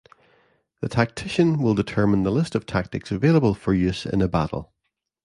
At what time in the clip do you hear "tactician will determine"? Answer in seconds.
0.89-2.23